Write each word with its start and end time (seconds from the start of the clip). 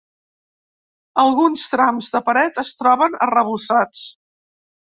Alguns 1.25 1.67
trams 1.73 2.09
de 2.15 2.21
paret 2.31 2.57
es 2.65 2.73
troben 2.81 3.19
arrebossats. 3.27 4.05